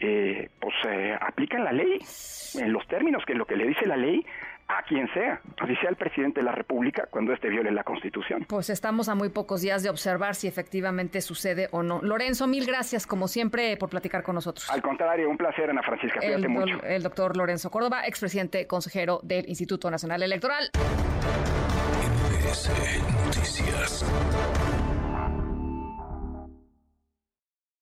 eh, 0.00 0.48
pues 0.60 0.74
eh, 0.88 1.16
aplican 1.20 1.64
la 1.64 1.72
ley 1.72 1.98
en 2.58 2.72
los 2.72 2.86
términos 2.88 3.24
que 3.24 3.34
lo 3.34 3.46
que 3.46 3.56
le 3.56 3.66
dice 3.66 3.86
la 3.86 3.96
ley 3.96 4.24
a 4.78 4.82
quien 4.82 5.12
sea, 5.12 5.40
así 5.58 5.74
sea 5.76 5.90
el 5.90 5.96
presidente 5.96 6.40
de 6.40 6.44
la 6.44 6.52
República 6.52 7.06
cuando 7.10 7.32
éste 7.32 7.48
viole 7.48 7.70
la 7.70 7.84
Constitución. 7.84 8.44
Pues 8.48 8.70
estamos 8.70 9.08
a 9.08 9.14
muy 9.14 9.28
pocos 9.28 9.62
días 9.62 9.82
de 9.82 9.90
observar 9.90 10.34
si 10.34 10.46
efectivamente 10.46 11.20
sucede 11.20 11.68
o 11.72 11.82
no. 11.82 12.00
Lorenzo, 12.02 12.46
mil 12.46 12.66
gracias 12.66 13.06
como 13.06 13.28
siempre 13.28 13.76
por 13.76 13.88
platicar 13.90 14.22
con 14.22 14.34
nosotros. 14.34 14.70
Al 14.70 14.82
contrario, 14.82 15.28
un 15.28 15.36
placer, 15.36 15.70
Ana 15.70 15.82
Francisca. 15.82 16.20
Cuídate 16.20 16.42
el, 16.42 16.48
mucho. 16.48 16.82
El 16.82 17.02
doctor 17.02 17.36
Lorenzo 17.36 17.70
Córdoba, 17.70 18.06
expresidente 18.06 18.66
consejero 18.66 19.20
del 19.22 19.48
Instituto 19.48 19.90
Nacional 19.90 20.22
Electoral. 20.22 20.70
MBS 22.42 22.70
Noticias. 23.26 24.04